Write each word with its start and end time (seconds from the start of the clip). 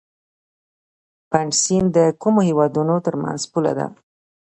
پنج 1.31 1.51
سیند 1.63 1.89
د 1.97 1.99
کومو 2.21 2.39
هیوادونو 2.49 2.95
ترمنځ 3.05 3.41
پوله 3.51 3.71
ده؟ 3.77 3.87